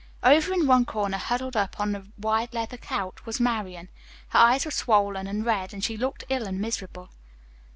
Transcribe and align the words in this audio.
Over 0.23 0.51
in 0.51 0.65
one 0.65 0.85
corner, 0.85 1.17
huddled 1.19 1.55
up 1.55 1.79
on 1.79 1.91
the 1.91 2.07
wide 2.17 2.55
leather 2.55 2.77
couch, 2.77 3.23
was 3.27 3.39
Marian. 3.39 3.87
Her 4.29 4.39
eyes 4.39 4.65
were 4.65 4.71
swollen 4.71 5.27
and 5.27 5.45
red, 5.45 5.73
and 5.75 5.83
she 5.83 5.95
looked 5.95 6.23
ill 6.27 6.47
and 6.47 6.59
miserable. 6.59 7.11